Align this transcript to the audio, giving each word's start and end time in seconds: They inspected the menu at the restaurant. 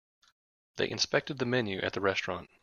They 0.77 0.89
inspected 0.89 1.37
the 1.37 1.45
menu 1.45 1.79
at 1.81 1.93
the 1.93 2.01
restaurant. 2.01 2.49